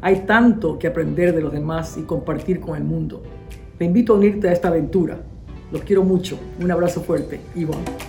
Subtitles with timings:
[0.00, 3.22] hay tanto que aprender de los demás y compartir con el mundo.
[3.78, 5.20] Te invito a unirte a esta aventura.
[5.70, 6.38] Los quiero mucho.
[6.60, 7.40] Un abrazo fuerte.
[7.54, 8.07] Ivonne.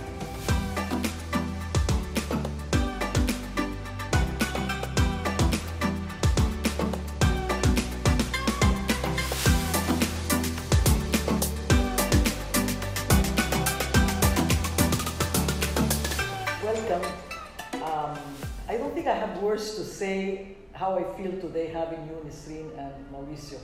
[21.56, 23.58] I have in you, Nisrin and Mauricio.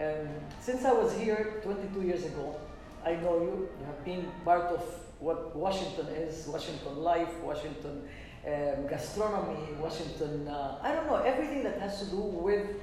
[0.00, 0.28] Um,
[0.60, 2.56] since I was here 22 years ago,
[3.04, 3.68] I know you.
[3.80, 4.82] You have been part of
[5.18, 8.02] what Washington is, Washington life, Washington
[8.46, 12.76] um, gastronomy, Washington, uh, I don't know, everything that has to do with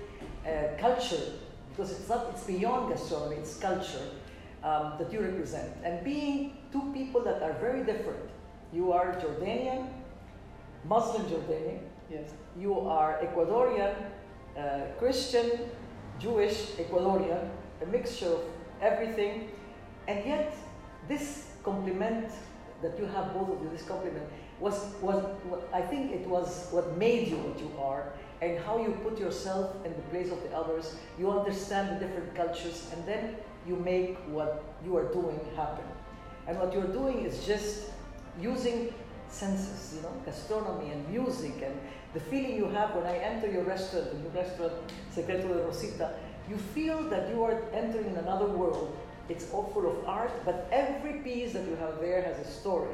[0.46, 1.34] uh, culture,
[1.70, 4.10] because it's not, it's beyond gastronomy, it's culture
[4.64, 5.72] um, that you represent.
[5.84, 8.30] And being two people that are very different,
[8.74, 9.88] you are Jordanian,
[10.86, 12.30] Muslim Jordanian, Yes.
[12.60, 13.96] you are Ecuadorian,
[14.58, 15.52] uh, Christian,
[16.20, 17.50] Jewish, Ecuadorian,
[17.82, 18.42] a mixture of
[18.82, 19.50] everything,
[20.08, 20.56] and yet
[21.08, 22.32] this compliment
[22.82, 24.26] that you have both of you, this compliment
[24.60, 25.24] was was
[25.74, 29.76] I think it was what made you what you are, and how you put yourself
[29.86, 30.96] in the place of the others.
[31.18, 33.36] You understand the different cultures, and then
[33.68, 35.86] you make what you are doing happen.
[36.48, 37.90] And what you're doing is just
[38.40, 38.94] using
[39.30, 41.76] senses, you know, gastronomy and music and
[42.14, 44.74] the feeling you have when I enter your restaurant, the new restaurant,
[45.12, 46.14] Secreto de Rosita,
[46.50, 48.96] you feel that you are entering another world.
[49.30, 52.94] It's all full of art, but every piece that you have there has a story.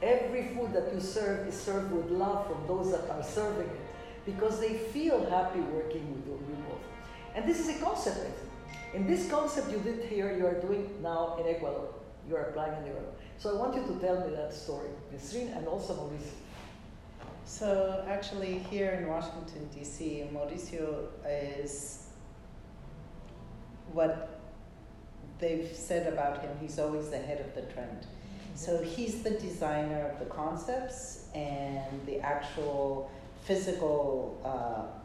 [0.00, 3.80] Every food that you serve is served with love from those that are serving it
[4.24, 6.80] because they feel happy working with you both.
[7.34, 8.18] And this is a concept,
[8.94, 11.88] In this concept you did here, you are doing now in Ecuador.
[12.28, 13.12] You are applying in Ecuador.
[13.38, 16.32] So I want you to tell me that story, Nisrin and also Mauricio.
[17.48, 22.08] So actually, here in Washington D.C., Mauricio is
[23.90, 24.38] what
[25.38, 26.50] they've said about him.
[26.60, 28.06] He's always the head of the trend.
[28.54, 33.10] So he's the designer of the concepts and the actual
[33.46, 34.98] physical uh,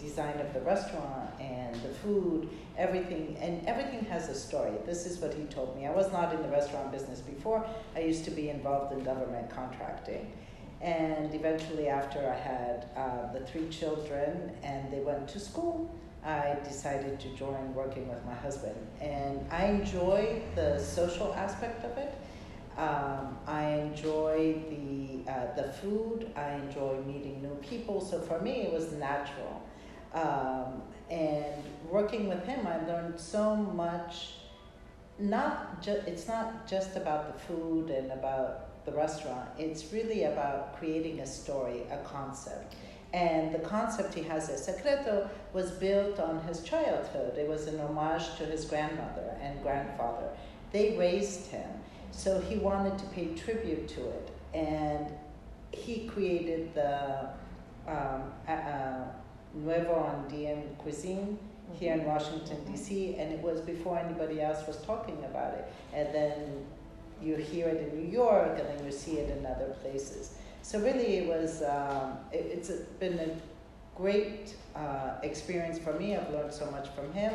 [0.00, 4.70] design of the restaurant and the food, everything, and everything has a story.
[4.86, 5.86] This is what he told me.
[5.86, 7.66] I was not in the restaurant business before.
[7.96, 10.30] I used to be involved in government contracting.
[10.84, 15.90] And eventually, after I had uh, the three children and they went to school,
[16.22, 18.76] I decided to join working with my husband.
[19.00, 22.14] And I enjoy the social aspect of it.
[22.76, 26.30] Um, I enjoy the uh, the food.
[26.36, 27.98] I enjoy meeting new people.
[28.02, 29.62] So for me, it was natural.
[30.12, 34.34] Um, and working with him, I learned so much.
[35.18, 39.48] Not ju- it's not just about the food and about the restaurant.
[39.58, 42.74] It's really about creating a story, a concept.
[43.12, 47.38] And the concept he has at Secreto was built on his childhood.
[47.38, 50.28] It was an homage to his grandmother and grandfather.
[50.72, 51.68] They raised him,
[52.10, 54.30] so he wanted to pay tribute to it.
[54.52, 55.06] And
[55.70, 57.28] he created the
[57.86, 59.04] um, uh, uh,
[59.54, 61.38] Nuevo Andean cuisine
[61.72, 65.72] here in Washington, D.C., and it was before anybody else was talking about it.
[65.92, 66.66] And then
[67.24, 70.34] you hear it in New York, and then you see it in other places.
[70.62, 73.30] So really, it was um, it, it's a, been a
[73.96, 76.16] great uh, experience for me.
[76.16, 77.32] I've learned so much from him,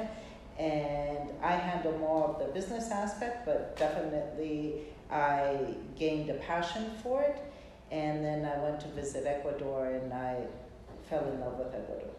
[0.58, 4.82] and I handle more of the business aspect, but definitely
[5.12, 7.40] I gained a passion for it.
[7.92, 10.36] And then I went to visit Ecuador, and I
[11.10, 12.19] fell in love with Ecuador.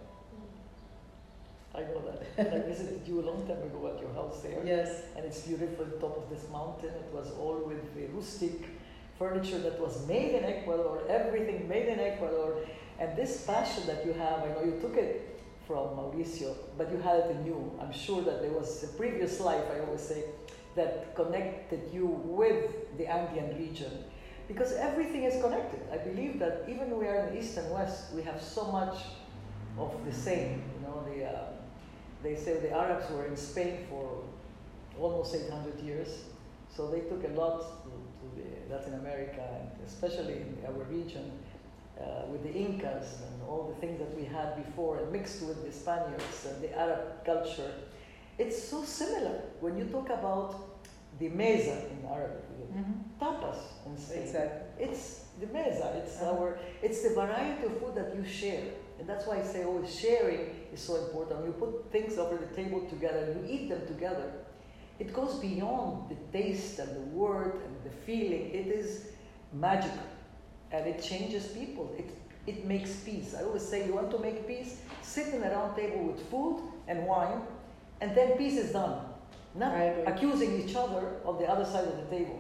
[1.75, 2.53] I know that.
[2.55, 4.63] I visited you a long time ago at your house there.
[4.65, 5.03] Yes.
[5.17, 6.91] And it's beautiful top of this mountain.
[6.91, 8.65] It was all with the rustic
[9.21, 12.57] furniture that was made in Ecuador, everything made in Ecuador.
[12.99, 16.99] And this passion that you have, I know you took it from Mauricio, but you
[16.99, 17.79] had it in you.
[17.81, 20.25] I'm sure that there was a previous life, I always say,
[20.75, 23.93] that connected you with the Andean region.
[24.49, 25.81] Because everything is connected.
[25.93, 28.97] I believe that even we are in the East and West, we have so much
[29.79, 30.63] of the same.
[30.75, 31.60] You know, the, uh,
[32.23, 34.23] they say the Arabs were in Spain for
[34.99, 36.09] almost 800 years,
[36.75, 41.31] so they took a lot to, to the Latin America and especially in our region.
[42.01, 45.59] uh, with the Incas and all the things that we had before and mixed with
[45.67, 47.73] the Spaniards and the Arab culture,
[48.39, 49.37] it's so similar.
[49.61, 50.51] When you talk about
[51.19, 52.95] the mesa in Arabic, Mhm.
[53.21, 54.85] tapas in Spain, Exactly.
[54.87, 55.05] it's
[55.41, 55.87] the mesa.
[56.01, 56.33] It's Uh-huh.
[56.33, 56.59] our.
[56.87, 58.65] It's the variety of food that you share,
[58.99, 61.45] and that's why I say always sharing is so important.
[61.45, 64.33] You put things over the table together, and you eat them together.
[64.99, 68.51] It goes beyond the taste and the word and the feeling.
[68.53, 69.07] It is
[69.53, 70.07] magical,
[70.73, 71.95] and it changes people.
[71.99, 72.11] It
[72.47, 73.35] it makes peace.
[73.39, 76.63] I always say you want to make peace, sit in a round table with food
[76.89, 77.43] and wine,
[78.01, 79.05] and then peace is done.
[79.55, 79.77] Not
[80.07, 82.39] accusing each other on the other side of the table.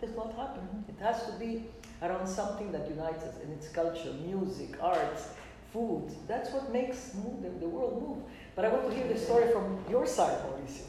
[0.00, 0.84] Does not happen.
[0.88, 1.64] It has to be
[2.02, 5.28] around something that unites us in its culture, music, arts,
[5.76, 6.04] food.
[6.26, 8.18] That's what makes move the, the world move.
[8.54, 10.86] But I want to hear the story from your side, Mauricio.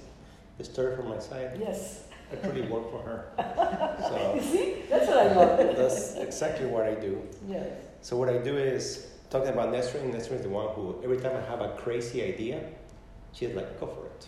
[0.57, 1.57] The story from my side.
[1.59, 2.05] Yes.
[2.31, 3.19] I truly work for her.
[4.35, 4.65] You So see?
[4.89, 5.75] That's what I love.
[5.81, 7.13] that's exactly what I do.
[7.55, 7.69] yes.
[8.01, 10.03] So what I do is talking about Nesrin.
[10.15, 12.57] Nesrin is the one who every time I have a crazy idea,
[13.35, 14.21] she's like, "Go for it."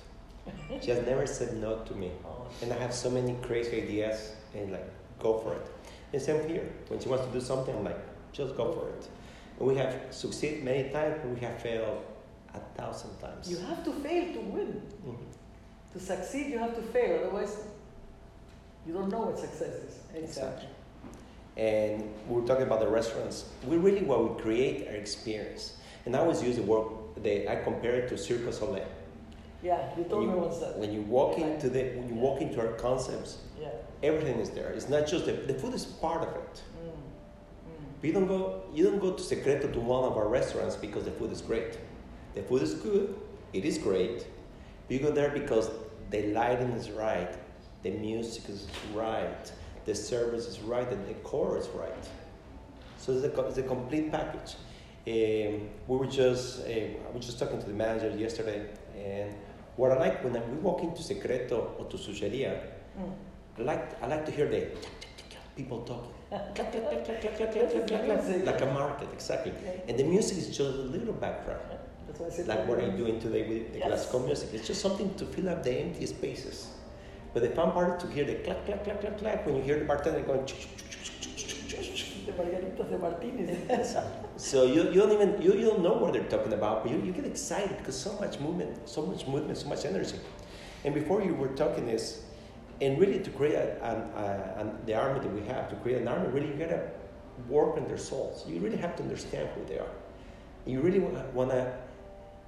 [0.83, 2.09] She has never said no to me,
[2.61, 4.17] and I have so many crazy ideas,
[4.55, 4.87] and like,
[5.25, 5.65] "Go for it."
[6.13, 6.67] And same here.
[6.89, 8.01] When she wants to do something, I'm like,
[8.39, 9.03] "Just go for it."
[9.59, 12.01] We have succeeded many times, but we have failed
[12.53, 13.49] a thousand times.
[13.49, 14.81] you have to fail to win.
[15.05, 15.17] Mhm.
[15.93, 17.19] To succeed, you have to fail.
[17.23, 17.57] Otherwise,
[18.87, 19.95] you don't know what success is.
[20.15, 20.69] Exactly.
[21.57, 23.45] And we were talking about the restaurants.
[23.67, 25.75] We really what we create our experience.
[26.05, 26.87] And I always use the word
[27.23, 28.87] the I compare it to Cirque Soleil.
[29.61, 30.77] Yeah, you told When me you, once that.
[30.77, 33.71] when you walk into the when you walk into our concepts, Yeah.
[34.03, 34.69] everything is there.
[34.69, 36.61] It's not just the, the food is part of it.
[37.99, 41.05] But you don't go you don't go to Secreto to one of our restaurants because
[41.05, 41.77] the food is great.
[42.35, 43.15] The food is good,
[43.53, 44.25] it is great.
[44.87, 45.69] But you go there because
[46.09, 47.35] the lighting is right,
[47.83, 49.51] the music is right,
[49.85, 52.05] the service is right, and the decor is right.
[52.97, 54.55] So it's a, it's a complete package.
[55.07, 56.69] Um, we were just uh,
[57.07, 59.33] I was just talking to the manager yesterday, and
[59.75, 62.61] what I like when I, we walk into Secreto or to Sugeria,
[62.99, 63.13] Mm.
[63.59, 64.67] I like I like to hear the
[65.55, 66.11] people talking,
[68.45, 69.53] like a market exactly.
[69.87, 71.61] And the music is just a little background,
[72.07, 73.87] That's why I said like what I'm doing today with the Yes.
[73.87, 74.49] classical music.
[74.53, 76.67] It's just something to fill up the empty spaces.
[77.33, 79.61] But the fun part is to hear the clack, clack, clack, clack, clack when you
[79.63, 80.45] hear the bartender going.
[82.25, 83.95] The Margaritas de Martinez.
[84.37, 87.01] So you, you don't even you, you don't know what they're talking about, but you,
[87.01, 90.17] you get excited because so much movement, so much movement, so much energy.
[90.85, 92.23] And before you were talking this,
[92.81, 96.07] and really to create an, a, an, the army that we have, to create an
[96.07, 96.89] army, really you gotta
[97.47, 98.45] work on their souls.
[98.47, 99.91] You really have to understand who they are.
[100.65, 101.77] You really wanna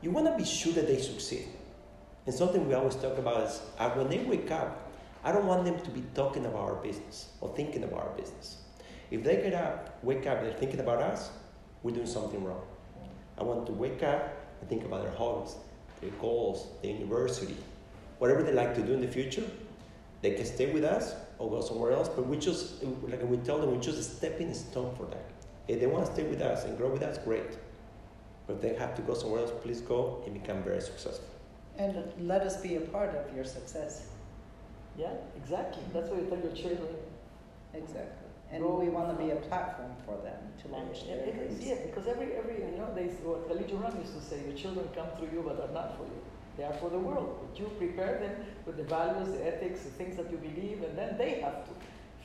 [0.02, 1.48] you wanna be sure that they succeed.
[2.26, 4.92] And something we always talk about is uh, when they wake up,
[5.24, 8.58] I don't want them to be talking about our business or thinking about our business.
[9.12, 11.32] If they get up, wake up, they're thinking about us,
[11.84, 12.64] we're doing something wrong.
[13.38, 15.56] I want to wake up and think about their hobbies,
[16.00, 17.58] their goals, their university,
[18.20, 19.44] whatever they like to do in the future.
[20.22, 23.60] They can stay with us or go somewhere else, but we just, like we tell
[23.60, 25.20] them, we're just a stepping stone for them.
[25.68, 27.58] If they want to stay with us and grow with us, great.
[28.46, 31.26] But if they have to go somewhere else, please go and become very successful.
[31.78, 34.10] And let us be a part of your success.
[34.98, 35.82] Yeah, exactly.
[35.94, 36.94] That's what you tell your children.
[37.74, 38.28] Exactly.
[38.52, 41.36] And Go we want to be a platform for them to launch Yeah, their it
[41.36, 41.66] is, dreams.
[41.66, 44.90] yeah, because every, every, you know, they, what Khalil Gibran used to say, your children
[44.94, 46.20] come through you but are not for you.
[46.58, 47.40] They are for the world.
[47.42, 50.98] But you prepare them with the values, the ethics, the things that you believe, and
[50.98, 51.72] then they have to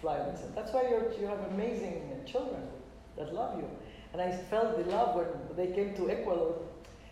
[0.01, 0.17] fly.
[0.17, 2.63] And that's why you're, you have amazing children
[3.17, 3.69] that love you.
[4.13, 6.57] And I felt the love when they came to Ecuador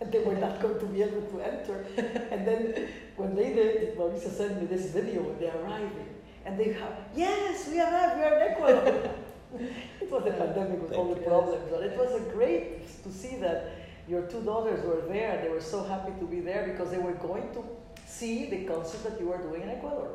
[0.00, 1.86] and they were not going to be able to enter.
[2.30, 6.08] and then when they did, Mauricio sent me this video when they're arriving.
[6.44, 9.10] And they have, yes, we arrived, we are in Ecuador.
[10.00, 13.36] it was a pandemic with all the problems, but it was a great to see
[13.36, 15.40] that your two daughters were there.
[15.42, 17.64] They were so happy to be there because they were going to
[18.06, 20.10] see the concert that you were doing in Ecuador.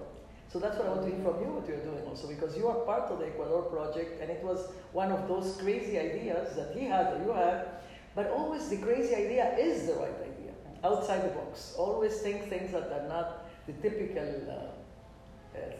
[0.51, 2.67] So that's what I want to hear from you, what you're doing also, because you
[2.67, 6.75] are part of the Ecuador project, and it was one of those crazy ideas that
[6.75, 7.67] he had or you had.
[8.15, 10.53] But always the crazy idea is the right idea,
[10.83, 11.75] outside the box.
[11.77, 14.71] Always think things that are not the typical uh,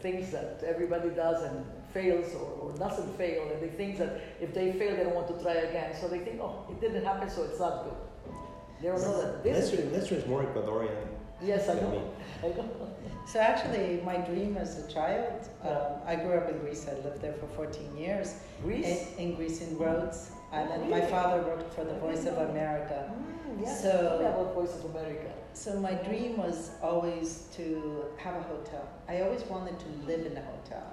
[0.00, 4.54] things that everybody does and fails or, or doesn't fail, and they think that if
[4.54, 5.94] they fail, they don't want to try again.
[6.00, 8.34] So they think, oh, it didn't happen, so it's not good.
[8.80, 11.06] They don't know that this Nestor, Nestor is more Ecuadorian.
[11.42, 11.96] Yes, I than me.
[11.98, 12.14] know.
[12.44, 12.88] I know.
[13.26, 16.86] So actually, my dream as a child, um, I grew up in Greece.
[16.88, 18.34] I lived there for 14 years.
[18.62, 19.06] Greece?
[19.18, 20.32] In, in Greece, in Rhodes.
[20.52, 23.12] And then my father worked for the Voice of America.
[23.12, 23.74] Mm, yeah.
[23.74, 25.30] So- Tell me about Voice of America.
[25.54, 28.88] So my dream was always to have a hotel.
[29.08, 30.86] I always wanted to live in a hotel.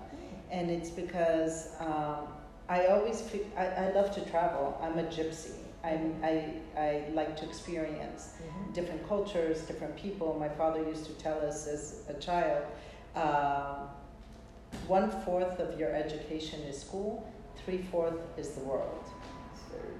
[0.51, 2.27] And it's because um,
[2.69, 4.77] I always feel, I, I love to travel.
[4.81, 5.51] I'm a gypsy.
[5.83, 8.73] I'm, I, I like to experience Mhm.
[8.73, 10.35] different cultures, different people.
[10.39, 12.63] My father used to tell us as a child,
[13.15, 13.89] um,
[14.87, 17.25] one fourth of your education is school,
[17.63, 19.05] three fourth is the world.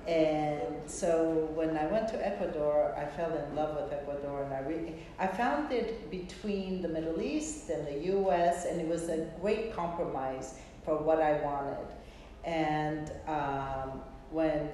[0.08, 4.60] And so when I went to Ecuador, I fell in love with Ecuador, and I
[4.60, 9.30] really, I found it between the Middle East and the U.S., and it was a
[9.42, 10.56] great compromise
[10.86, 11.88] for what I wanted.
[12.46, 14.70] And um, when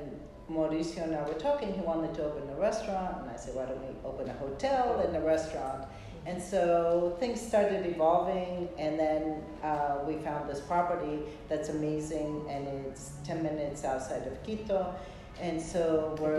[0.52, 3.66] Mauricio and I were talking, he wanted to open a restaurant, and I said, why
[3.66, 5.88] don't we open a hotel and a restaurant?
[6.26, 12.68] And so things started evolving, and then uh, we found this property that's amazing, and
[12.68, 14.96] it's 10 minutes outside of Quito.
[15.42, 16.36] And so we're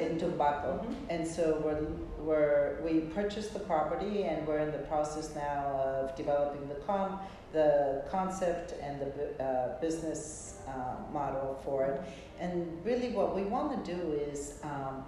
[0.00, 0.18] in?
[0.18, 0.80] Tumbaco.
[0.82, 0.94] Mhm.
[1.10, 1.86] And so we're,
[2.24, 7.20] we're, we purchased the property, and we're in the process now of developing the, com,
[7.52, 12.00] the concept and the uh, business uh, model for it.
[12.40, 15.04] And really, what we want to do is um,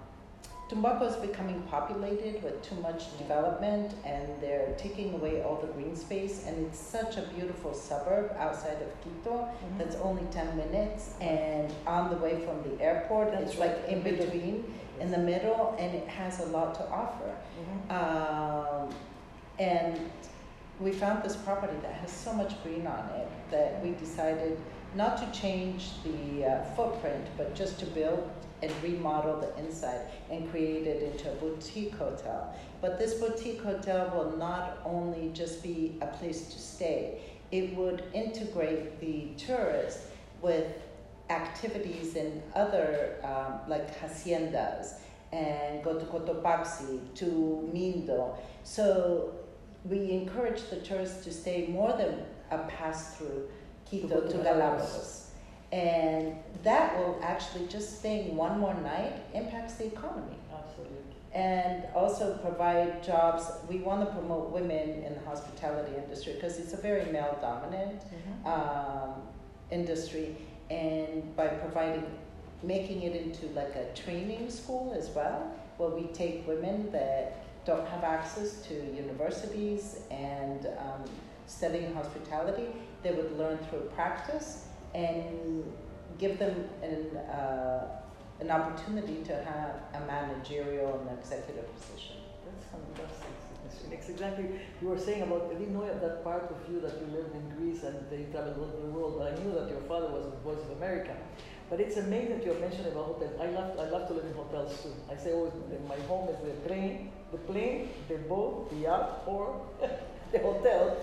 [0.73, 5.95] Tumbaco is becoming populated with too much development, and they're taking away all the green
[5.95, 6.45] space.
[6.47, 9.77] And it's such a beautiful suburb outside of Quito Mhm.
[9.77, 13.89] that's only 10 minutes, and on the way from the airport, That's it's like right,
[13.89, 17.31] in in between, in the middle, and it has a lot to offer.
[17.59, 17.91] Mhm.
[17.99, 18.89] Um,
[19.59, 19.99] and
[20.79, 24.57] we found this property that has so much green on it that we decided
[24.95, 28.27] not to change the uh, footprint, but just to build
[28.63, 30.01] and remodel the inside
[30.31, 32.55] and create it into a boutique hotel.
[32.81, 38.03] But this boutique hotel will not only just be a place to stay, it would
[38.13, 39.99] integrate the tourist
[40.41, 40.65] with
[41.29, 44.95] activities in other um, like haciendas
[45.31, 48.37] and go to Cotopaxi, to Mindo.
[48.63, 49.33] So
[49.83, 53.49] we encourage the tourists to stay more than a pass through
[53.85, 55.22] Quito to, to Galapagos.
[55.73, 61.15] And that will actually just staying one more night impacts the economy Absolutely.
[61.33, 63.51] and also provide jobs.
[63.67, 68.01] We want to promote women in the hospitality industry because it's a very male dominant
[68.03, 68.45] Mhm.
[68.53, 69.13] um,
[69.71, 70.37] industry
[70.69, 72.05] and by providing
[72.61, 77.33] making it into like a training school as well where we take women that
[77.65, 78.73] don't have access to
[79.05, 81.03] universities and um,
[81.47, 82.67] studying hospitality
[83.01, 85.63] they would learn through practice and
[86.17, 88.01] give them an, uh,
[88.39, 93.29] an opportunity to have a managerial and executive position That's fantastic.
[93.89, 94.09] Nix.
[94.09, 94.45] Exactly.
[94.81, 97.49] You were saying about, I didn't know that part of you that you lived in
[97.57, 100.25] Greece and they traveled all over the world, but I knew that your father was
[100.25, 101.15] the voice of America.
[101.69, 103.33] But it's amazing that you mentioned about hotels.
[103.41, 104.93] I love, I love to live in hotels too.
[105.11, 105.53] I say always,
[105.87, 109.59] my home is the plane, the plane, the boat, the yacht, or
[110.31, 110.97] the hotel.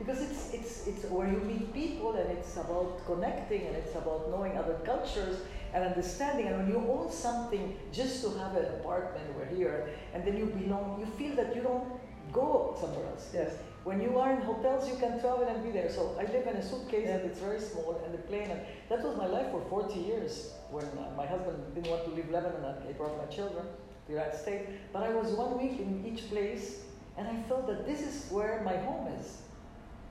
[0.00, 4.30] Because it's, it's, it's where you meet people and it's about connecting and it's about
[4.30, 5.36] knowing other cultures
[5.74, 6.46] and understanding.
[6.46, 10.46] And when you own something just to have an apartment over here and then you
[10.46, 11.86] belong, you feel that you don't
[12.32, 13.28] go somewhere else.
[13.34, 13.52] yes
[13.84, 15.90] When you are in hotels, you can travel and be there.
[15.90, 18.50] So I live in a suitcase and it's very small and the plane.
[18.50, 22.10] And that was my life for 40 years when uh, my husband didn't want to
[22.12, 24.70] leave Lebanon and I brought my children to the United States.
[24.94, 26.80] But I was one week in each place
[27.18, 29.42] and I felt that this is where my home is.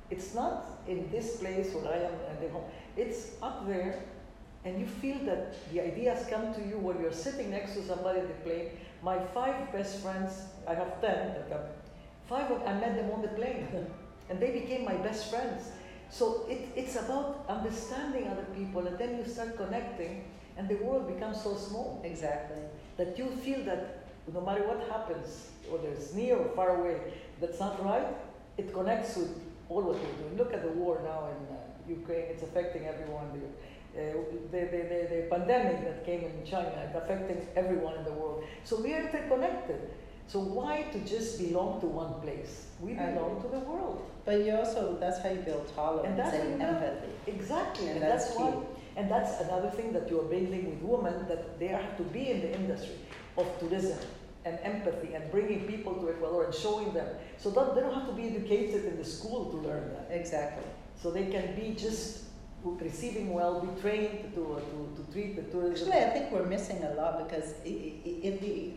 [0.10, 2.64] It's not in this place where I am at the home.
[2.98, 4.00] It's up there
[4.66, 8.20] and you feel that the ideas come to you when you're sitting next to somebody
[8.20, 8.70] at the plane.
[9.02, 11.62] My five best friends, I have ten that come.
[12.28, 13.68] Five of I met them on the plane,
[14.30, 15.72] and they became my best friends.
[16.10, 20.26] So it, it's about understanding other people, and then you start connecting,
[20.58, 22.62] and the world becomes so small exactly
[22.98, 27.00] that you feel that no matter what happens, whether it's near or far away,
[27.40, 28.08] that's not right.
[28.58, 29.30] It connects with
[29.70, 30.38] all what we're doing.
[30.38, 33.28] Look at the war now in uh, Ukraine; it's affecting everyone.
[33.34, 33.46] The,
[34.00, 34.14] uh,
[34.52, 38.44] the, the, the, the pandemic that came in China, it's affecting everyone in the world.
[38.64, 39.82] So we are interconnected.
[40.28, 42.68] So why to just belong to one place?
[42.80, 44.06] We belong to the world.
[44.26, 47.10] But you also, that's how you build tolerance And that's and empathy.
[47.26, 48.54] Exactly, And and, that's that's, why.
[48.96, 52.30] And that's another thing that you are building with women that they have to be
[52.30, 52.96] in the industry
[53.38, 53.98] of tourism
[54.46, 57.08] and empathy and bringing people to Ecuador and showing them.
[57.38, 60.16] So that they don't have to be educated in the school to learn that.
[60.16, 60.64] Exactly.
[61.02, 62.24] So they can be just
[62.64, 65.90] receiving well, be trained to, uh, to, to treat the tourism.
[65.92, 68.72] Actually, I think we're missing a lot because in the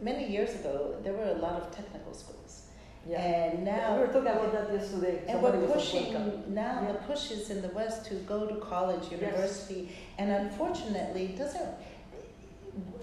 [0.00, 2.66] many years ago there were a lot of technical schools,
[3.06, 3.20] yeah.
[3.20, 5.18] and now we were talking about that yesterday.
[5.26, 6.12] and Somebody we're pushing
[6.54, 6.92] now Yeah.
[6.92, 11.74] the push is in the West to go to college, university, and unfortunately, doesn't.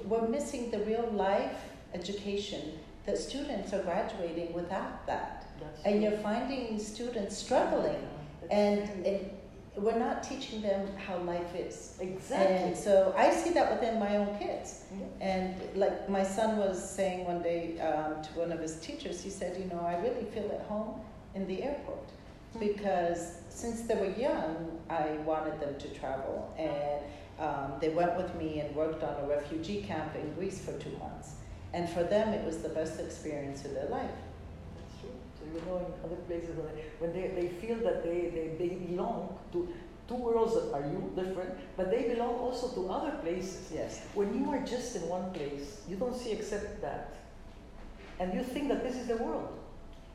[0.06, 1.58] We're missing the real life
[1.94, 2.74] education
[3.06, 8.08] that students are graduating without that, That's and you're finding students struggling.
[8.50, 8.90] And,
[9.78, 11.98] we're not teaching them how life is.
[12.02, 12.56] Exactly.
[12.56, 14.86] And so I see that within my own kids.
[15.22, 19.30] And like my son was saying one day um, to one of his teachers, he
[19.30, 21.00] said, You know, I really feel at home
[21.36, 22.10] in the airport
[22.60, 26.52] because since they were young, I wanted them to travel.
[26.58, 27.04] And
[27.40, 30.98] um, they went with me and worked on a refugee camp in Greece for two
[30.98, 31.36] months.
[31.74, 34.10] And for them, it was the best experience of their life.
[34.76, 35.12] That's true.
[35.40, 38.56] So you know, in other places when they, when they, they feel that they, they,
[38.58, 39.68] they belong to
[40.08, 43.70] two worlds that are you different, but they belong also to other places.
[43.74, 44.02] Yes.
[44.14, 47.14] When you are just in one place, you don't see except that.
[48.20, 49.50] And you think that this is the world.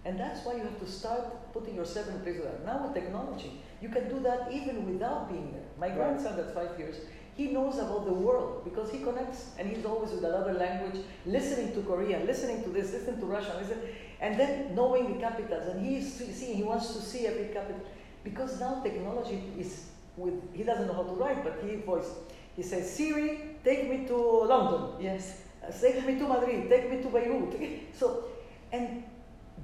[0.05, 2.65] And that's why you have to start putting yourself in place of that.
[2.67, 5.63] Now with technology, you can do that even without being there.
[5.79, 5.97] My Right.
[5.97, 6.97] grandson that's five years,
[7.37, 11.73] he knows about the world because he connects and he's always with another language, listening
[11.73, 13.81] to Korean, listening to this, listening to Russian, listen,
[14.21, 15.67] and then knowing the capitals.
[15.69, 17.81] And he's seeing, he wants to see every capital.
[18.23, 19.87] Because now technology is
[20.17, 22.09] with, he doesn't know how to write, but he voice.
[22.55, 25.03] He says, Siri, take me to London.
[25.03, 25.41] Yes.
[25.67, 27.55] Uh, take me to Madrid, take me to Beirut.
[27.99, 28.25] So,
[28.73, 29.05] and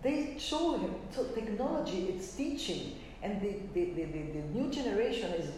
[0.02, 5.32] they show him, so technology, it's teaching, and the, the, the, the, the new generation
[5.32, 5.50] is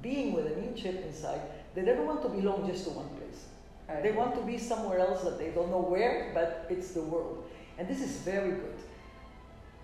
[0.00, 1.40] being with a new chip inside.
[1.74, 3.46] They don't want to belong just to one place.
[3.88, 7.02] I They want to be somewhere else that they don't know where, but it's the
[7.02, 7.44] world.
[7.78, 8.78] And this is very good.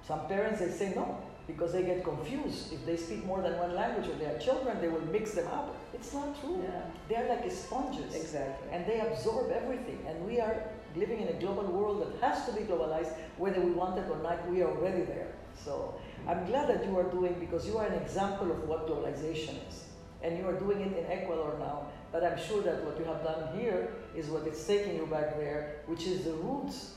[0.07, 2.73] Some parents, they say no, because they get confused.
[2.73, 5.75] If they speak more than one language with their children, they will mix them up.
[5.93, 6.63] It's not true.
[6.63, 6.83] Yeah.
[7.09, 8.69] They're like sponges Exactly.
[8.73, 9.99] and they absorb everything.
[10.07, 10.63] And we are
[10.97, 14.19] living in a global world that has to be globalized, whether we want it or
[14.23, 14.49] not.
[14.51, 15.29] We are already there.
[15.65, 15.95] So
[16.27, 19.85] I'm glad that you are doing because you are an example of what globalization is,
[20.23, 21.87] and you are doing it in Ecuador now.
[22.11, 25.37] But I'm sure that what you have done here is what is taking you back
[25.39, 26.95] there, which is the roots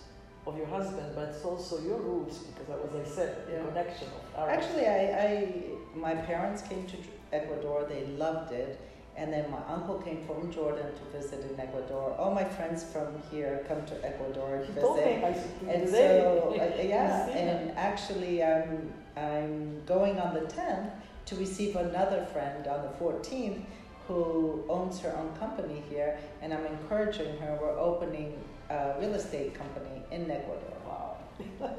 [0.47, 3.59] of your husband, but it's also your roots because, as I said, Yeah.
[3.59, 5.53] the connection of our Actually, I, I,
[5.95, 6.97] my parents came to
[7.31, 7.85] Ecuador.
[7.87, 8.79] They loved it,
[9.15, 12.15] and then my uncle came from Jordan to visit in Ecuador.
[12.17, 15.47] All my friends from here come to Ecuador to He told me visit.
[15.67, 20.89] And so, uh, yeah, and actually, I'm I'm going on the 10th
[21.31, 23.61] to receive another friend on the 14th
[24.07, 27.57] who owns her own company here, and I'm encouraging her.
[27.61, 28.37] We're opening
[28.69, 30.73] a real estate company in Ecuador.
[30.85, 31.17] Wow,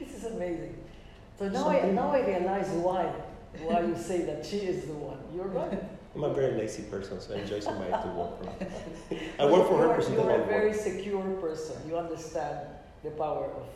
[0.00, 0.78] this is amazing.
[1.38, 3.12] So now I now I realize why
[3.60, 5.18] why you say that she is the one.
[5.34, 5.82] You're right.
[6.14, 8.66] I'm a very lazy person, so I enjoy somebody to work for.
[9.42, 10.80] I work for her are, because You're a very work.
[10.80, 11.76] secure person.
[11.86, 12.68] You understand
[13.04, 13.66] the power of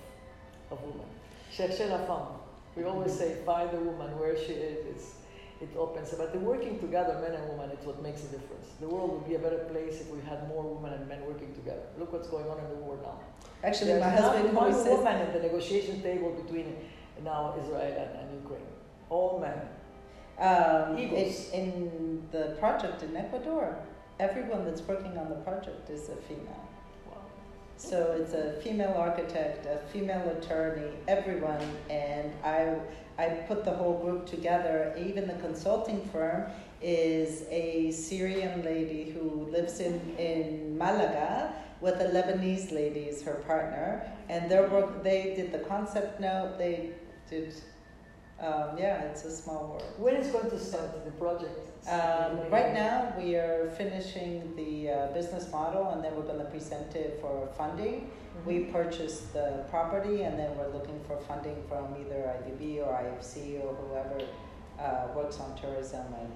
[0.72, 1.08] of woman.
[1.54, 2.39] Cherchez la femme.
[2.76, 4.86] We always say find the woman where she is.
[4.86, 5.14] It's,
[5.60, 6.10] it opens.
[6.14, 8.68] But the working together, men and women, it's what makes a difference.
[8.80, 11.52] The world would be a better place if we had more women and men working
[11.54, 11.82] together.
[11.98, 13.20] Look what's going on in the world now.
[13.62, 16.76] Actually, There's my husband one says, woman at the negotiation table between
[17.22, 18.66] now Israel and, and Ukraine.
[19.10, 19.60] All men.
[20.38, 23.76] Um, in, in the project in Ecuador,
[24.18, 26.66] everyone that's working on the project is a female.
[27.06, 27.18] Wow.
[27.80, 32.76] So it's a female architect, a female attorney, everyone, and I
[33.18, 34.94] I put the whole group together.
[34.98, 36.50] Even the consulting firm
[36.82, 43.36] is a Syrian lady who lives in, in Malaga with a Lebanese lady as her
[43.46, 46.58] partner, and their work they did the concept note.
[46.58, 46.90] They
[47.30, 47.54] did,
[48.40, 49.84] um, yeah, it's a small world.
[49.98, 51.58] When is going to start the project?
[51.88, 56.50] Um, right now, we are finishing the uh, business model, and then we're going to
[56.50, 58.10] present it for funding.
[58.10, 58.44] Mhm.
[58.46, 63.60] We purchased the property, and then we're looking for funding from either IDB or IFC
[63.64, 64.20] or whoever
[64.78, 66.06] uh, works on tourism.
[66.20, 66.32] And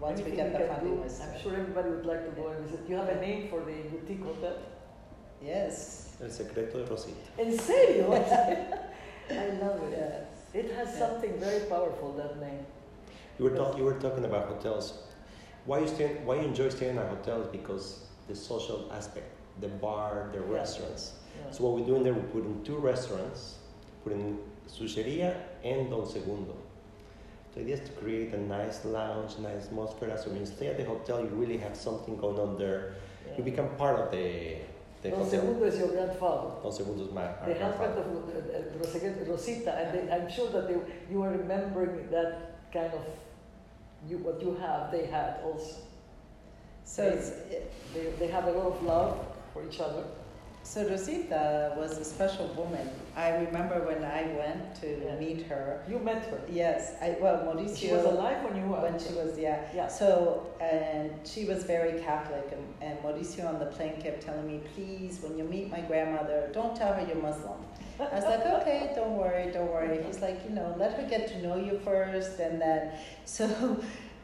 [0.00, 2.80] once we get the funding, do, I'm sure everybody would like to go and visit.
[2.88, 4.56] You have a name for the boutique hotel?
[5.42, 6.16] Yes.
[6.22, 7.28] El secreto de Rosita.
[7.38, 8.12] En serio?
[9.30, 9.98] I love it.
[9.98, 10.24] Yes.
[10.60, 11.00] It has Yeah.
[11.06, 12.64] something very powerful, that name.
[13.38, 14.86] You were, talk, you were talking about hotels.
[15.66, 17.48] Why you stay, Why you enjoy staying at hotels?
[17.58, 17.84] Because
[18.28, 19.28] the social aspect,
[19.60, 20.58] the bar, the Yeah.
[20.60, 21.04] restaurants.
[21.12, 21.50] Yeah.
[21.50, 23.56] So what we do in there, we put in two restaurants,
[24.02, 26.54] put in Sucheria and Don Segundo.
[27.54, 30.16] The idea is to create a nice lounge, nice atmosphere.
[30.16, 32.94] So when you stay at the hotel, you really have something going on there.
[33.36, 34.56] You become part of the,
[35.10, 35.30] the Don.
[35.30, 36.50] Segundo is your grandfather.
[36.62, 40.50] Don Segundo is my our The husband of uh, Rosita- Rosita, and they, I'm sure
[40.50, 40.76] that they,
[41.10, 43.04] you are remembering that kind of
[44.08, 45.76] you, what you have, they had also.
[46.84, 47.30] So it's,
[47.94, 50.04] They, they have a lot of love for each other.
[50.66, 52.90] So Rosita was a special woman.
[53.14, 55.14] I remember when I went to Yeah.
[55.24, 55.84] meet her.
[55.88, 56.40] You met her.
[56.50, 57.76] Yes, I well Mauricio.
[57.82, 58.80] She was alive when you were.
[58.86, 59.58] when she was yeah.
[59.72, 59.86] Yeah.
[59.86, 60.08] So
[60.60, 65.20] and she was very Catholic, and, and Mauricio on the plane kept telling me, please,
[65.22, 67.58] when you meet my grandmother, don't tell her you're Muslim.
[68.00, 70.02] I was like, okay, don't don't worry, don't worry.
[70.02, 72.40] He's like, you know, let her get to know you first.
[72.40, 72.80] And then,
[73.36, 73.46] so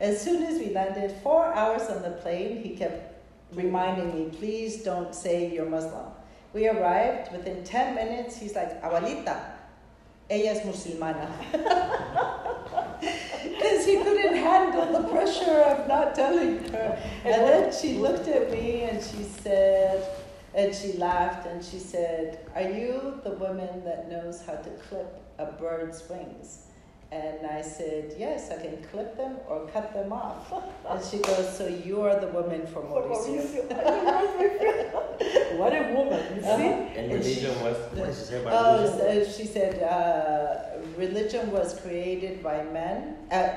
[0.00, 2.98] as soon as we landed, four hours on the plane, he kept
[3.54, 6.06] reminding me, please don't say you're Muslim.
[6.52, 9.40] We arrived, within 10 minutes, he's like, Abuelita,
[10.28, 11.28] ella es musulmana.
[13.42, 16.98] Because he couldn't handle the pressure of not telling her.
[17.24, 20.06] And then she looked at me and she said,
[20.54, 25.20] and she laughed and she said, Are you the woman that knows how to clip
[25.38, 26.66] a bird's wings?
[27.12, 30.50] And I said, Yes, I can clip them or cut them off.
[30.88, 33.42] And she goes, So you are the woman for Mauricio.
[35.58, 36.48] what a woman, you see?
[36.48, 39.24] And And religion she- was, what did she say about Oh, religion?
[39.26, 43.16] so she said, uh, religion was created by men.
[43.30, 43.50] Uh,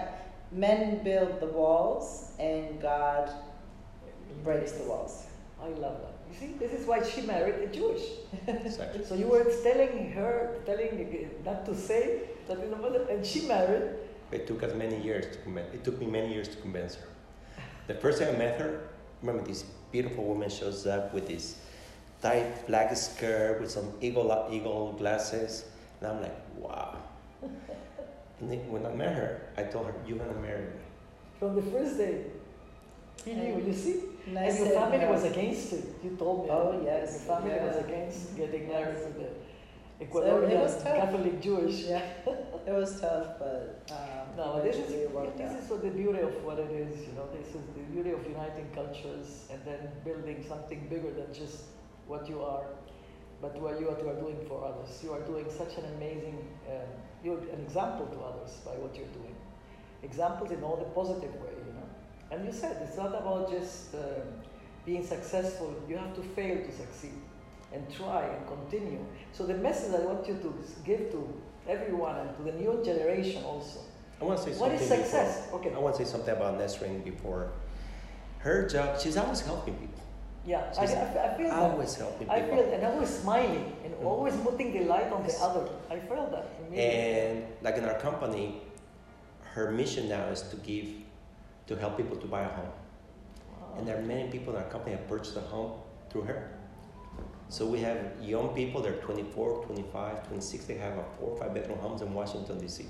[0.51, 3.31] men build the walls, and God
[4.43, 5.27] breaks the walls.
[5.63, 6.13] I love that.
[6.29, 8.03] You see, this is why she married a Jewish.
[8.47, 9.05] Exactly.
[9.05, 13.41] So you were telling her, telling not to say that in the mother, and she
[13.47, 13.83] married.
[14.31, 15.73] It took us many years to convince.
[15.73, 17.07] It took me many years to convince her.
[17.87, 18.89] The first time I met her,
[19.21, 21.57] remember this beautiful woman shows up with this
[22.21, 25.65] tight black skirt with some eagle eagle glasses,
[26.01, 26.97] and I'm like, wow.
[28.41, 30.81] And then when I met her, I told her, "You're gonna marry me."
[31.39, 32.25] From the first day,
[33.23, 33.63] he knew.
[33.65, 33.95] You see,
[34.27, 35.85] And and your family was against it.
[36.03, 36.51] You told me.
[36.51, 37.65] Oh, yes, Your family yeah.
[37.65, 38.97] was against getting married
[39.99, 40.95] to the it Ecuadorian was tough.
[40.95, 41.75] Catholic Jewish.
[41.85, 42.01] Yeah,
[42.67, 45.59] it was tough, but um, No, this is eventually it worked this out.
[45.63, 47.07] is what the beauty of what it is.
[47.07, 51.33] You know, this is the beauty of uniting cultures and then building something bigger than
[51.33, 51.63] just
[52.07, 52.65] what you are,
[53.41, 54.99] but what you are, you are doing for others.
[55.03, 56.37] You are doing such an amazing.
[56.69, 56.87] Um,
[57.23, 59.35] you're an example to others by what you're doing.
[60.03, 61.53] Examples in all the positive way.
[61.67, 61.87] You know,
[62.31, 64.27] and you said it's not about just um,
[64.85, 65.73] being successful.
[65.89, 67.13] You have to fail to succeed
[67.73, 68.99] and try and continue.
[69.33, 70.53] So the message I want you to
[70.85, 71.27] give to
[71.67, 73.79] everyone and to the new generation also.
[74.21, 74.79] I want to say What something.
[74.79, 75.41] is success?
[75.45, 75.73] Before, Okay.
[75.75, 77.51] I want to say something about Nesrin before.
[78.39, 80.01] Her job, she's always helping people.
[80.45, 80.87] Yeah, I, I,
[81.37, 81.53] feel that.
[81.53, 82.35] Always helping people.
[82.35, 84.05] I feel and always smiling and Mhm.
[84.05, 85.39] always putting the light on Yes.
[85.39, 85.67] the other.
[85.89, 86.45] I felt that.
[86.71, 88.61] And like in our company,
[89.55, 90.85] her mission now is to give,
[91.67, 92.69] to help people to buy a home.
[92.69, 93.73] Wow.
[93.79, 95.71] And there are many people in our company that purchased a home
[96.11, 96.51] through her.
[97.49, 101.53] So we have young people, they're 24, 25, 26, they have a four or five
[101.53, 102.85] bedroom homes in Washington, D.C.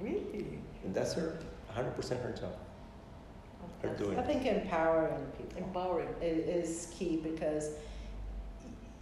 [0.00, 0.58] Really?
[0.84, 1.38] And that's her,
[1.74, 2.54] 100% her job.
[3.82, 6.08] Her doing I think empowering people Empowering.
[6.20, 7.70] is key because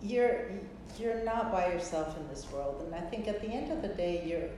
[0.02, 0.50] you're
[0.98, 3.88] you're not by yourself in this world, and I think at the end of the
[3.88, 4.48] day, you're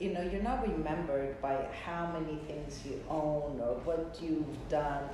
[0.00, 5.04] you know you're not remembered by how many things you own or what you've done.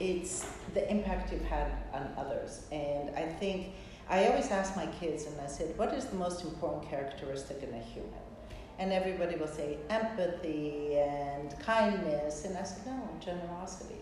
[0.00, 3.68] It's the impact you've had on others, and I think
[4.08, 7.74] I always ask my kids, and I said, "What is the most important characteristic in
[7.74, 8.24] a human?"
[8.78, 13.96] And everybody will say empathy and kindness, and I said, "No, generosity."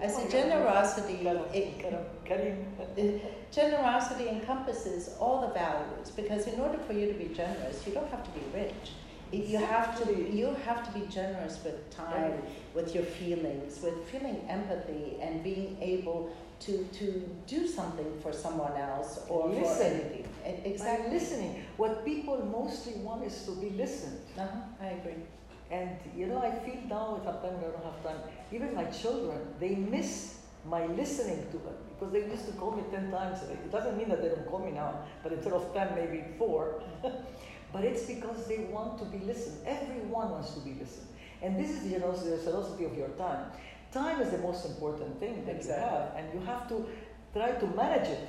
[0.00, 1.18] I said, generosity,
[1.54, 7.92] it- Generosity encompasses all the values because in order for you to be generous, you
[7.92, 8.92] don't have to be rich.
[9.30, 12.42] You have to you have to be generous with time,
[12.74, 16.30] with your feelings, with feeling empathy and being able
[16.66, 17.06] to to
[17.46, 19.92] do something for someone else or for Listen.
[19.92, 20.24] anything.
[20.46, 21.10] E- By Exactly.
[21.18, 21.52] listening.
[21.76, 24.20] What people mostly want is to be listened.
[24.38, 25.22] Uh-huh, I agree.
[25.70, 28.20] And you know, I feel now sometimes I don't have time.
[28.52, 32.82] Even my children, they miss my listening to them because they used to call me
[32.90, 33.58] ten times a day.
[33.64, 34.90] It doesn't mean that they don't call me now,
[35.22, 36.82] but instead of ten, maybe four.
[37.72, 39.58] but it's because they want to be listened.
[39.66, 41.08] Everyone wants to be listened,
[41.42, 43.46] and this is you know the generosity of your time.
[43.92, 45.84] Time is the most important thing that Exactly.
[45.84, 46.86] you have, and you have to
[47.34, 48.28] try to manage it.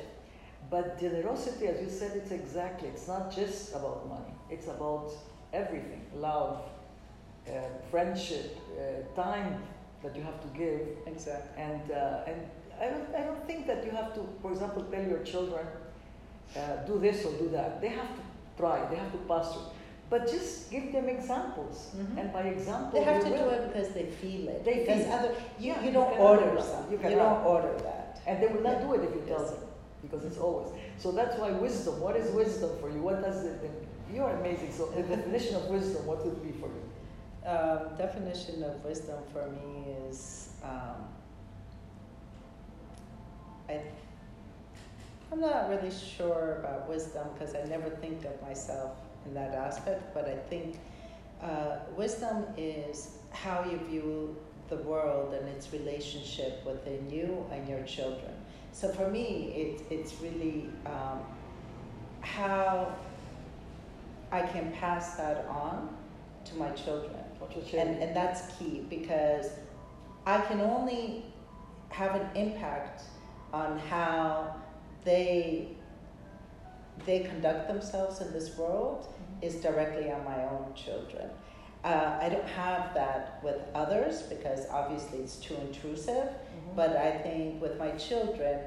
[0.69, 2.89] But generosity, as you said, it's exactly.
[2.89, 4.33] It's not just about money.
[4.49, 5.11] It's about
[5.53, 6.63] everything: love,
[7.47, 7.51] uh,
[7.91, 9.61] friendship, uh, time
[10.01, 11.63] that you have to give, Exactly.
[11.63, 12.39] and uh, and
[12.81, 15.65] I don't I don't think that you have to, for example, tell your children
[16.57, 17.79] uh, do this or do that.
[17.81, 18.21] They have to
[18.57, 18.85] try.
[18.89, 19.67] They have to pass through.
[20.13, 22.19] But just give them examples, Mhm.
[22.19, 23.37] and by example, They have to will.
[23.45, 24.63] do it because they feel it.
[24.63, 26.91] They because feel other you, Yeah, you you don't cannot order do something.
[27.01, 28.19] You You, don't order that.
[28.27, 28.85] and they will not Yeah.
[28.85, 29.49] do it if you tell Yes.
[29.53, 29.63] them,
[30.03, 30.69] because it's always.
[30.99, 31.99] So that's why wisdom.
[31.99, 33.01] What is wisdom for you?
[33.01, 33.57] What does it?
[34.13, 34.71] You are amazing.
[34.71, 36.83] So the definition of wisdom, what would it be for you?
[37.53, 40.97] Um, definition of wisdom for me is um,
[43.67, 43.81] I,
[45.31, 48.91] I'm not really sure about wisdom because I never think of myself
[49.25, 50.79] in that aspect, but I think
[51.41, 54.35] uh, wisdom is how you view
[54.69, 58.31] the world and its relationship within you and your children.
[58.71, 61.19] So for me, it, it's really um,
[62.21, 62.95] how
[64.31, 65.95] I can pass that on
[66.45, 67.15] to my children.
[67.39, 69.47] What And, and that's key because
[70.25, 71.25] I can only
[71.89, 73.03] have an impact
[73.51, 74.55] on how
[75.03, 75.75] they
[77.05, 81.29] they conduct themselves in this world is directly on my own children.
[81.83, 86.27] Uh, I don't have that with others because obviously it's too intrusive.
[86.29, 86.75] Mhm.
[86.75, 88.59] But I think with my children,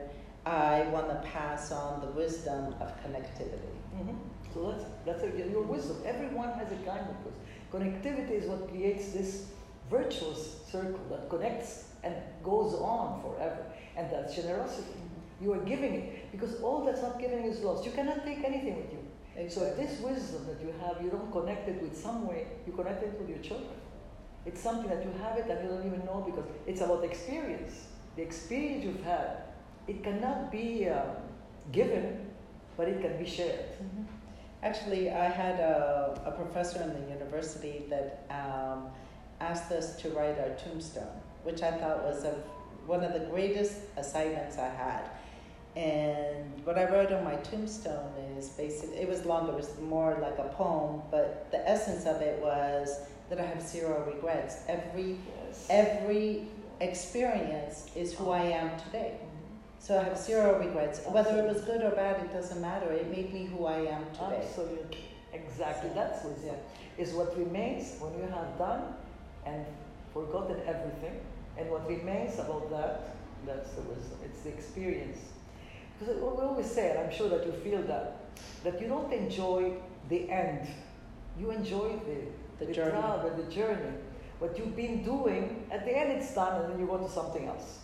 [0.45, 3.75] I want to pass on the wisdom of connectivity.
[3.97, 4.17] Mhm.
[4.53, 5.97] So that's that's a, your wisdom.
[6.05, 7.43] Everyone has a kind of wisdom.
[7.73, 9.47] Connectivity is what creates this
[9.91, 13.65] virtuous circle that connects and goes on forever,
[13.97, 15.01] and that's generosity.
[15.40, 17.85] You are giving it because all that's not given is lost.
[17.85, 19.51] You cannot take anything with you.
[19.51, 22.46] So this wisdom that you have, you don't connect it with some way.
[22.66, 23.77] You connect it with your children.
[24.46, 27.88] It's something that you have it and you don't even know because it's about experience.
[28.16, 29.42] The experience you've had,
[29.87, 31.09] it cannot be um,
[31.70, 32.31] given,
[32.77, 33.66] but it can be shared.
[33.83, 34.07] Mhm.
[34.62, 38.88] Actually, I had a, a professor in the university that um,
[39.40, 42.33] asked us to write our tombstone, which I thought was a,
[42.87, 45.11] one of the greatest assignments I had.
[45.77, 50.19] And what I wrote on my tombstone is basically, it was longer, it was more
[50.23, 54.57] like a poem, but the essence of it was that I have zero regrets.
[54.69, 55.67] Every, Yes.
[55.69, 56.49] every
[56.81, 59.12] experience is who I am today.
[59.17, 59.55] Mm-hmm.
[59.79, 61.01] So I have zero regrets.
[61.07, 62.91] Whether it was good or bad, it doesn't matter.
[62.93, 64.47] It made me who I am today.
[64.49, 64.99] Absolutely.
[65.35, 65.91] Exactly.
[65.91, 66.57] So, That's wisdom.
[66.97, 68.95] Is what remains when you have done
[69.45, 69.67] and
[70.15, 71.21] forgotten everything,
[71.59, 74.19] and what remains about that, that's the wisdom.
[74.25, 75.19] It's the experience.
[75.99, 78.17] Because we always say, and I'm sure that you feel that,
[78.65, 79.73] that you don't enjoy
[80.09, 80.67] the end.
[81.39, 81.99] You enjoy
[82.59, 82.91] the, The journey.
[82.91, 83.93] travel, the journey.
[84.39, 87.47] What you've been doing, at the end it's done, and then you go to something
[87.47, 87.81] else.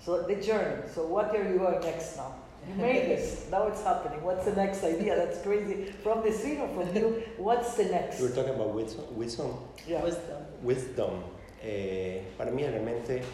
[0.00, 0.82] So the journey.
[0.94, 2.34] So what are you going next now?
[2.68, 3.46] You made this.
[3.50, 4.22] Now it's happening.
[4.22, 5.16] What's the next idea?
[5.16, 5.90] That's crazy.
[6.02, 8.20] From the scene or from you, what's the next?
[8.20, 9.04] We were talking about wisdom.
[9.16, 9.54] wisdom.
[9.86, 10.02] Yeah.
[10.04, 10.42] Wisdom.
[10.62, 11.24] Wisdom.
[11.62, 13.24] Eh, para mí, realmente,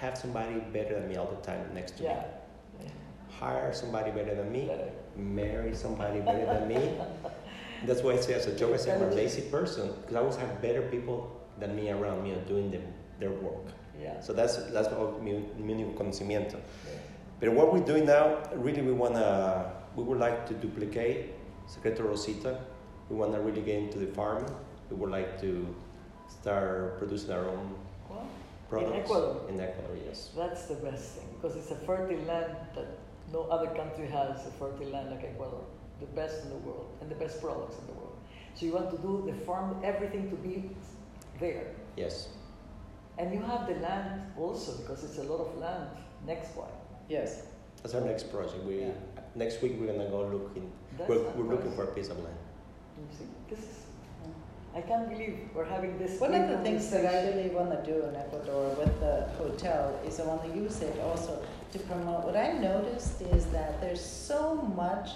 [0.00, 2.14] have somebody better than me all the time next to Yeah.
[2.14, 2.24] me.
[3.42, 4.70] Hire somebody better than me.
[5.16, 6.94] Marry somebody better than me.
[7.86, 10.20] That's why I say, as a joke, I say I'm a lazy person because I
[10.20, 11.18] always have better people
[11.58, 12.84] than me around me doing them,
[13.18, 13.66] their work.
[14.00, 14.20] Yeah.
[14.20, 16.54] So that's that's what mi, mi conocimiento.
[16.54, 16.98] yeah.
[17.40, 21.34] But what we're doing now, really, we wanna, we would like to duplicate
[21.66, 22.60] Secreto Rosita.
[23.10, 24.46] We wanna really get into the farm.
[24.88, 25.66] We would like to
[26.28, 27.74] start producing our own
[28.08, 28.28] Well,
[28.68, 29.48] products Ecuador.
[29.48, 30.30] In Ecuador, yes.
[30.36, 33.01] that's the best thing because it's a fertile land that
[33.32, 35.64] no other country has a fertile land like Ecuador.
[36.00, 38.16] The best in the world and the best products in the world.
[38.54, 40.70] So you want to do the farm, everything to be
[41.40, 41.66] there.
[41.96, 42.28] Yes.
[43.18, 45.88] And you have the land also because it's a lot of land
[46.26, 46.68] next by.
[47.08, 47.42] Yes.
[47.82, 48.64] That's our next project.
[48.64, 48.90] We Yeah.
[49.34, 50.70] next week we're gonna go looking.
[50.98, 52.36] That's We're, we're looking for a piece of land.
[52.98, 53.78] You see, this is.
[54.74, 56.18] I can't believe we're having this.
[56.18, 60.00] One of the things that I really want to do in Ecuador with the hotel
[60.06, 61.42] is I want to use it also
[61.72, 62.24] to promote.
[62.24, 65.10] What I noticed is that there's so much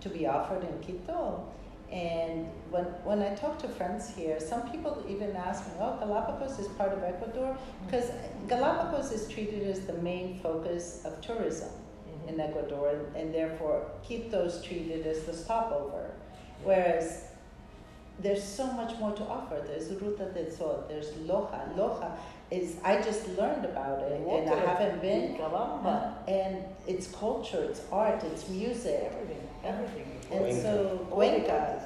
[0.00, 1.46] to be offered in Quito.
[1.90, 6.58] And when, when I talk to friends here, some people even ask me, oh, Galapagos
[6.58, 7.56] is part of Ecuador?
[7.84, 8.10] Because
[8.48, 11.68] Galapagos is treated as the main focus of tourism
[12.08, 12.28] Mhm.
[12.30, 16.10] in Ecuador, and, and therefore Quito is treated as the stopover.
[16.64, 17.24] Whereas
[18.20, 19.62] there's so much more to offer.
[19.66, 21.74] There's Ruta del Sol, there's Loja.
[21.76, 22.10] Loja
[22.52, 25.36] is, I just learned about it and I haven't been.
[25.36, 26.54] Cabamba, Uh, and
[26.86, 29.00] it's culture, it's art, it's music.
[29.10, 30.08] everything, everything.
[30.30, 30.62] And Cuenca.
[30.62, 31.82] so Cuenca.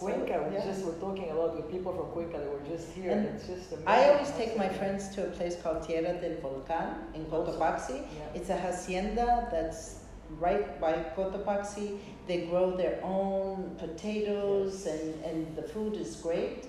[0.00, 0.64] Cuenca, we yeah.
[0.70, 3.72] just were talking about with people from Cuenca that were just here, And it's just
[3.72, 3.88] amazing.
[3.88, 7.96] I always take my friends to a place called Tierra del Volcán in Cotopaxi.
[8.02, 8.36] Yeah.
[8.38, 10.00] It's a hacienda that's
[10.38, 11.98] right by Cotopaxi.
[12.28, 16.66] They grow their own potatoes and, and the food is great.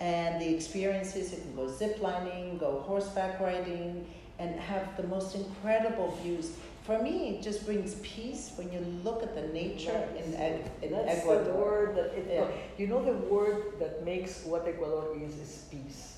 [0.00, 4.06] And the experiences, you can go zip lining, go horseback riding,
[4.38, 6.52] and have the most incredible views.
[6.84, 10.92] For me, it just brings peace when you look at the nature in, Ec- in
[10.92, 11.44] That's Ecuador.
[11.44, 12.46] the word that it, Yeah.
[12.78, 16.16] you know the word that makes what Ecuador is is peace.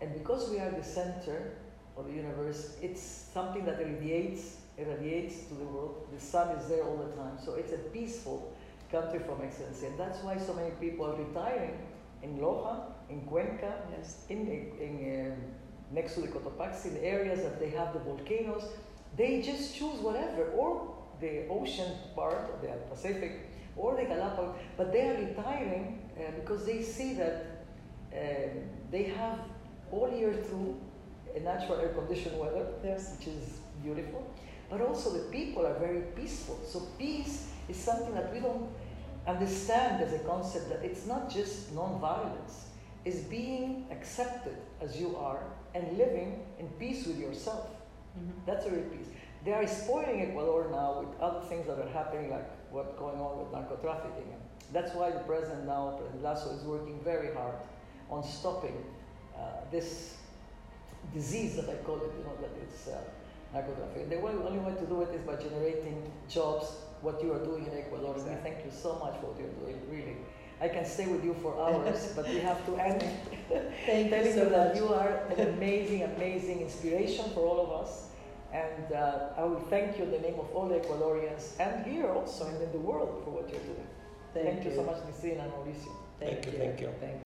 [0.00, 1.52] And because we are the center
[1.96, 6.08] of the universe, it's something that radiates, irradiates to the world.
[6.12, 7.38] The sun is there all the time.
[7.44, 8.52] So it's a peaceful
[8.90, 9.86] country from excellency.
[9.86, 11.78] And that's why so many people are retiring
[12.24, 14.24] in Loja, in Cuenca, Yes.
[14.28, 14.40] in,
[14.80, 15.38] in, um,
[15.92, 18.64] next to the Cotopaxi, in areas that they have the volcanoes,
[19.16, 24.92] they just choose whatever, or the ocean part of the Pacific, or the Galapagos, but
[24.92, 27.64] they are retiring uh, because they see that
[28.12, 28.50] um,
[28.90, 29.38] they have
[29.90, 30.76] all year through
[31.36, 33.16] a natural air conditioned weather, Yes.
[33.18, 34.24] which is beautiful,
[34.70, 36.58] but also the people are very peaceful.
[36.66, 38.68] So peace is something that we don't
[39.26, 42.66] understand as a concept that it's not just non-violence,
[43.04, 47.68] it's being accepted as you are and living in peace with yourself.
[48.16, 48.46] Mhm.
[48.46, 49.08] That's a real peace.
[49.44, 53.38] They are spoiling Ecuador now with other things that are happening, like what's going on
[53.40, 54.32] with narco-trafficking.
[54.72, 57.56] That's why the president now, President Lasso, is working very hard
[58.10, 58.84] on stopping
[59.36, 60.16] uh, this
[61.12, 63.02] disease that I call it, you know, that it's uh,
[63.52, 64.08] narco-trafficking.
[64.08, 66.66] The way, only way to do it is by generating jobs,
[67.02, 68.14] what you are doing in Ecuador.
[68.16, 70.16] And we thank you so much for what you're doing, really.
[70.60, 73.02] I can stay with you for hours, but we have to end
[73.86, 74.76] Thank telling you so you that much.
[74.76, 78.08] you are an amazing, amazing inspiration for all of us.
[78.52, 82.08] And uh, I will thank you in the name of all the Ecuadorians and here
[82.08, 83.86] also and in the world for what you're doing.
[84.32, 84.74] Thank, you.
[84.74, 85.92] so much, Nisrina and Mauricio.
[86.20, 86.88] Thank you, thank you.
[87.00, 87.22] Thank